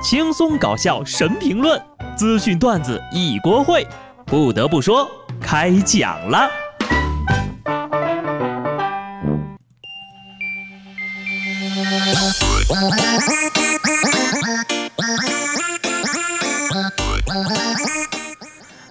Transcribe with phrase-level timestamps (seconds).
[0.00, 1.80] 轻松搞笑神评论，
[2.16, 3.84] 资讯段子一锅烩。
[4.24, 5.10] 不得不说，
[5.40, 6.48] 开讲了。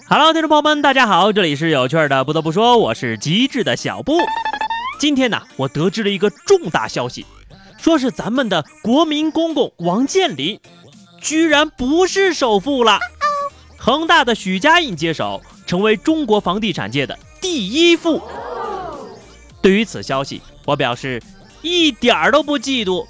[0.10, 2.26] Hello，听众朋友们，大家好，这里是有趣的。
[2.26, 4.18] 不得不说，我是机智的小布。
[5.00, 7.26] 今天呢，我得知了一个重大消息，
[7.78, 10.60] 说是咱们的国民公公王健林，
[11.22, 13.00] 居然不是首富了。
[13.78, 18.22] 恒大的许家印接手，成为中国房地产界的第一富。
[19.62, 21.22] 对于此消息，我表示
[21.62, 23.06] 一点儿都不嫉妒。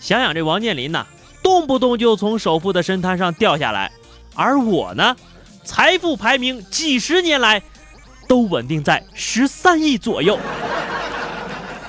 [0.00, 1.06] 想想这王健林呐，
[1.42, 3.90] 动不动就从首富的神坛上掉下来，
[4.34, 5.16] 而我呢，
[5.64, 7.62] 财富排名几十年来
[8.28, 10.38] 都稳定在十三亿左右。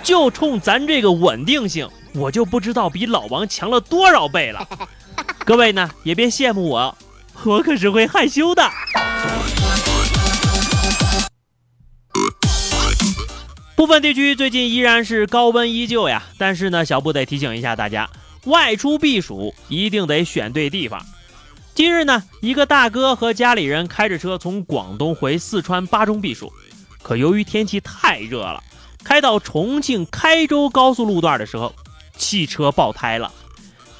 [0.03, 4.67] 就冲咱这个稳定性，我就不知道比老王强了多少倍了。
[5.45, 6.97] 各位呢，也别羡慕我，
[7.43, 8.63] 我可是会害羞的。
[13.75, 18.09] 部分地区最近依然是高温依旧呀，但是呢，小布得提醒一下大家，
[18.45, 21.05] 外出避暑一定得选对地方。
[21.75, 26.53] 今日呢，一个大哥和家里人开着车从广东回四川巴中避暑，
[27.01, 28.63] 可由于天气太热了。
[29.03, 31.75] 开到重庆开州高速路段的时候，
[32.15, 33.29] 汽车爆胎了。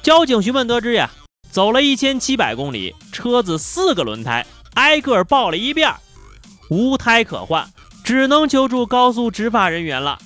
[0.02, 1.10] 交警询问得知呀，
[1.54, 5.94] 走了一千七百公里，车子四个轮胎挨个爆了一遍，
[6.68, 7.70] 无胎可换，
[8.02, 10.18] 只能求助高速执法人员了。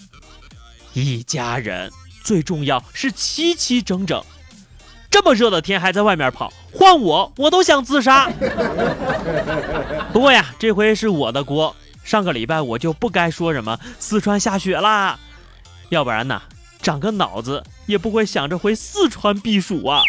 [0.95, 1.93] 一家人
[2.25, 4.25] 最重要是齐齐整整，
[5.11, 8.31] 这么热的天还在外面跑，换我我都想自杀。
[10.15, 11.77] 不过呀，这回是我的锅。
[12.05, 15.19] 上个礼拜我就不该说什么四川下雪啦，
[15.91, 16.41] 要不然呢，
[16.81, 20.01] 长个脑子也不会想着回四川避暑啊。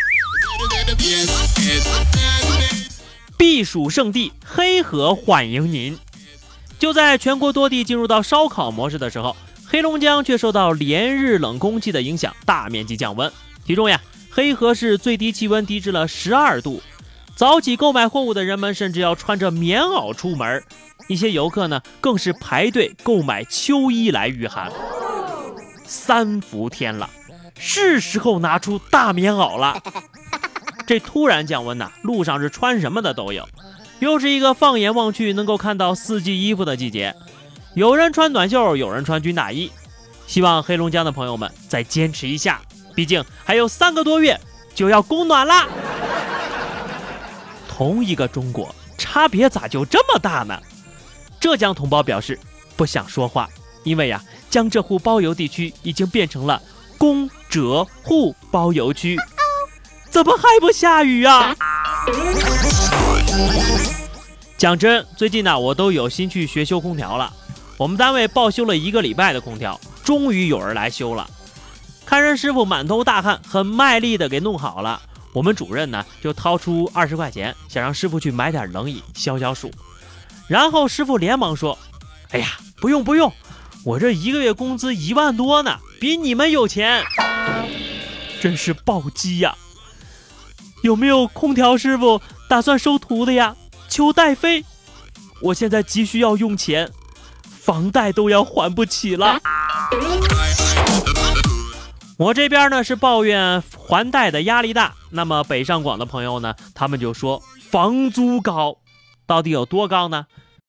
[3.38, 5.98] 避暑胜地黑河欢迎您。
[6.80, 9.36] 就在全国多地进入到烧烤模式的时候，
[9.68, 13.32] 黑龙江却受到连日冷空气的影响，大面积降温。
[13.66, 16.82] 其中呀，黑河市最低气温低至了十二度，
[17.36, 20.64] 早起购买货物的人们甚至要穿着棉袄出门。
[21.08, 24.72] 一些游客呢，更是排队购买秋衣来御寒。
[25.86, 27.10] 三伏天了，
[27.58, 29.82] 是时候拿出大棉袄了。
[30.90, 33.48] 这突然降温呐，路上是穿什么的都有。
[34.00, 37.16] 又是一个放眼望去能够看到四季衣服的季节，
[37.76, 39.72] 有人穿短袖，有人穿军大衣。
[40.26, 42.60] 希望黑龙江的朋友们再坚持一下，
[42.96, 44.36] 毕竟还有三个多月
[44.74, 45.68] 就要供暖啦。
[47.70, 50.60] 同一个中国，差别咋就这么大呢？
[51.40, 52.40] 浙江同胞表示
[52.76, 53.48] 不想说话，
[53.84, 54.20] 因为呀，
[54.50, 56.60] 江浙沪包邮地区已经变成了
[56.98, 59.16] 公浙沪包邮区，
[60.10, 61.56] 怎么还不下雨啊？
[64.58, 67.32] 讲真，最近呢，我都有心去学修空调了。
[67.78, 71.30] 我们单位报修了一个礼拜的空调，终于有人来修了。
[72.06, 75.02] 看人师傅满头大汗，很卖力的给弄好了。
[75.32, 79.72] 我们主任呢，就掏出二十块钱，想让师傅去买点冷饮消消暑。
[80.48, 81.78] 然后师傅连忙说
[82.32, 82.48] ：“哎呀，
[82.82, 83.32] 不用不用，
[83.86, 87.02] 我这一个月工资一万多呢，比你们有钱，
[88.42, 89.56] 真是暴击呀！
[90.82, 93.56] 有没有空调师傅打算收徒的呀？
[93.88, 94.64] 求带飞，
[95.42, 96.90] 我现在急需要用钱，
[97.44, 99.40] 房贷都要还不起了。
[102.18, 108.78] 我这边呢是抱怨还贷的压力大，那么北上广的朋友呢，他们就说房租高。”
[109.26, 110.26] 到底有多高呢？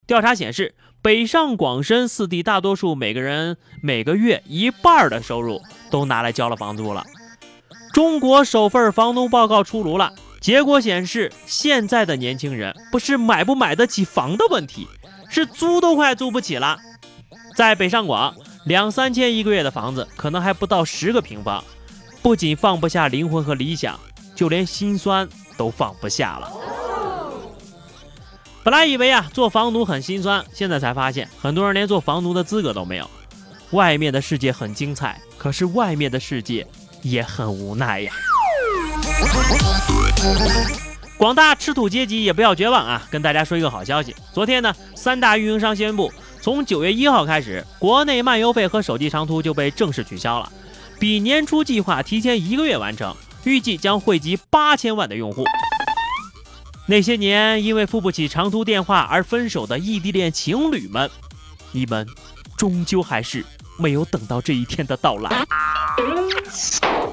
[0.06, 5.60] 调查显示，北上广深四地大多数每个人每个月一半的收入
[5.90, 7.04] 都拿来交了房租了。
[7.92, 14.86] 中国首份房东报告出炉了，结果显示，现在的年轻人不是买不买得起房的问题，
[15.28, 16.78] 是租都快租不起了。
[17.56, 18.34] 在北上广，
[18.64, 21.62] 两三千一个月的房子可能还不到十个平方，
[22.22, 23.98] 不仅放不下灵魂和理想，
[24.36, 26.52] 就连心酸都放不下了。
[28.62, 33.10] 本来以为啊做房奴很心酸，现在才发现很多人连做房奴的资格都没有。
[33.72, 36.66] 外面的世界很精彩，可是外面的世界
[37.02, 38.12] 也很无奈呀。
[41.16, 43.06] 广大吃土阶级也不要绝望啊！
[43.10, 46.10] 跟大家说一个好消息，昨天呢，三大运营商宣布，
[46.40, 50.50] 从九月一号开始，国内漫游费和手机长途就被正式取消了，
[50.98, 53.14] 比年初计划提前一个月完成，
[53.44, 55.44] 预计将惠及八千万的用户。
[56.86, 61.10] 那些年因为付不起长途电话而分手的异地恋情侣们，
[61.72, 62.06] 你们
[62.56, 63.44] 终究还是
[63.80, 65.44] 没有等到这一天的到来。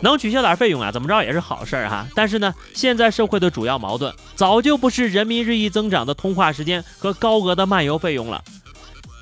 [0.02, 2.06] 能取消点费用啊，怎么着也是好事儿哈。
[2.14, 8.44] 但是呢，现在社会的主要矛盾早就不是人民日益增长的通话时间和高额的漫游费用了，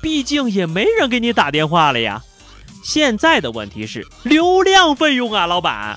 [0.02, 2.22] 毕竟也没人给你打电话了呀。
[2.84, 5.96] 现在的问题是流量费用啊，老板，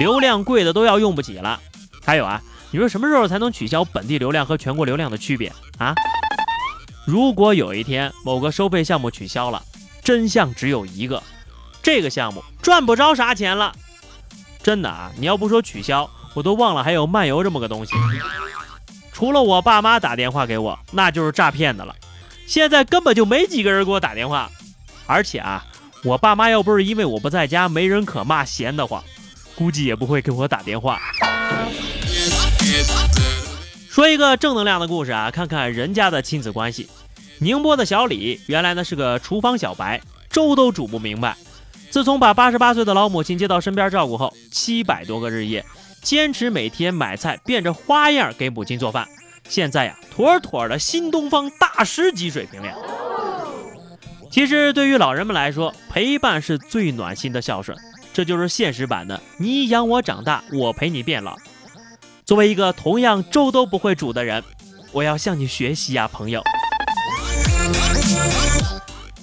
[0.00, 1.60] 流量贵的都要用不起了。
[2.04, 2.42] 还有啊，
[2.72, 5.94] 你说什么时候才能取消本地流量和全国流量的区别啊？
[7.06, 9.62] 如果有一天某个收费项目取消了，
[10.02, 11.22] 真相只有一个，
[11.82, 13.74] 这个项目赚不着啥钱了。
[14.62, 15.10] 真的啊！
[15.16, 17.92] 你要不说取消，我都忘了还有漫游这么个东西。
[19.12, 21.94] 除了我爸妈打电话给我，那就是诈骗的了。
[22.46, 24.50] 现在根本就没几个人给我打电话，
[25.06, 25.64] 而且啊，
[26.04, 29.02] 我爸妈要不是因为我不在家没人可骂闲得慌，
[29.54, 31.00] 估计也不会给我打电话。
[33.88, 36.88] 说一个正能量的故事啊，看看人家的亲子关系。
[37.40, 41.34] 宁波的小李原来呢是个厨房小白，粥都煮不明白。
[41.88, 45.64] 自从把八十八岁的老母亲接到身边照顾后，七百多个日夜，
[46.02, 49.08] 坚持每天买菜变着花样给母亲做饭。
[49.48, 52.72] 现在呀，妥妥的新东方大师级水平了。
[54.30, 57.76] 其实对于老人们来说，陪伴是最暖心的孝顺，
[58.12, 61.36] 这就是现实版的“你养我长大，我陪你变老”。
[62.24, 64.44] 作为一个同样粥都不会煮的人，
[64.92, 66.40] 我要向你学习呀，朋友。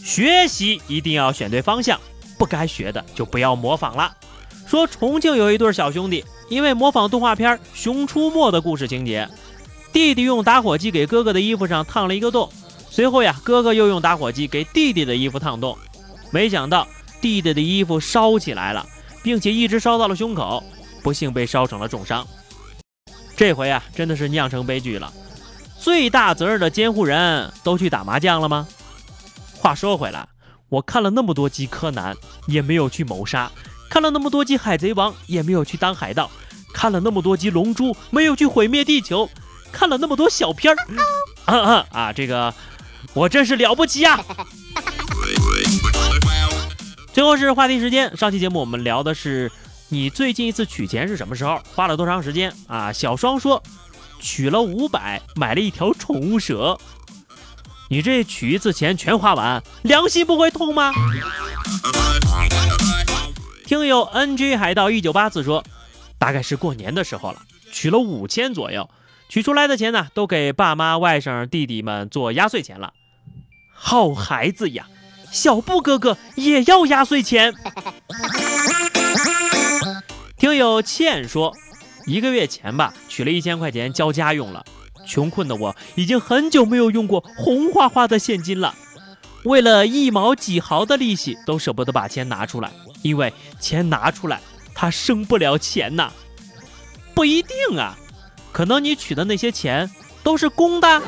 [0.04, 2.00] 学习一定要选对方向。
[2.38, 4.16] 不该学的就不要模仿了。
[4.68, 9.28] 说重庆有一对小兄弟，因为模仿动画片《熊出没》的故事情节，
[9.92, 12.48] 弟弟用打火机给哥哥的衣服上烫了一个洞，
[12.92, 15.76] 随后呀，哥哥又用打火机给弟弟的衣服烫洞，
[16.30, 16.88] 没想到
[17.20, 18.86] 弟弟的衣服烧起来了，
[19.24, 20.64] 并且一直烧到了胸口，
[21.02, 22.28] 不幸被烧成了重伤。
[23.36, 25.12] 这回啊，真的是酿成悲剧了。
[25.88, 28.68] 最大责任的监护人都去打麻将了吗？
[29.56, 30.28] 话说回来。
[30.68, 32.13] 我看了那么多集柯南，
[32.48, 33.50] 也没有去谋杀；
[33.89, 36.30] 看了那么多集海贼王，也没有去当海盗；
[36.74, 39.30] 看了那么多集龙珠，没有去毁灭地球；
[39.72, 40.78] 看了那么多小片儿，
[41.45, 42.12] 啊啊啊！
[42.12, 42.54] 这个
[43.13, 44.19] 我真是了不起呀！
[47.13, 49.50] 最后是话题时间，上期节目我们聊的是
[49.88, 52.92] 你最近一次取钱是什么时候，花了多长时间啊？
[52.92, 53.63] 小双说
[54.19, 56.78] 取了五百，买了一条宠物蛇。
[57.90, 60.92] 你这取一次钱全花完，良心不会痛吗？
[63.66, 65.64] 听友 NG 海盗一九八四说，
[66.18, 67.42] 大概是过年的时候了，
[67.72, 68.90] 取了五千左右，
[69.30, 72.94] 取出来的钱呢，都给爸妈、外甥、弟弟们做压岁钱了。
[73.74, 74.88] 好孩子呀，
[75.31, 77.54] 小布哥哥也要压岁钱。
[80.38, 81.56] 听友倩说，
[82.06, 84.64] 一个月前吧，取了一千块钱交家用了。
[85.04, 88.75] 穷困的我已经很久没有用过红花花的现金了，
[89.44, 92.69] 为了一毛几毫的利息都舍不得把钱拿出来，
[93.02, 94.40] 因为钱拿出来
[94.75, 96.12] 他生不了钱呐。
[97.16, 97.98] 不一定啊，
[98.52, 99.90] 可能你取的那些钱
[100.22, 101.02] 都是公的。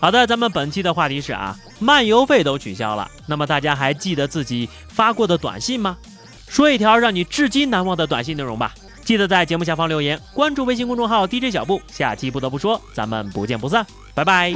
[0.00, 5.98] 好的，咱们本期的话题是啊，漫游费都取消了，那么大家还记得自己发过的短信吗？
[6.48, 8.72] 说一条让你至今难忘的短信内容吧。
[9.04, 11.80] 记得在节目下方留言，关注微信公众号 DJ 小布。
[11.88, 14.52] 下期不得不说，咱们不见不散，拜拜。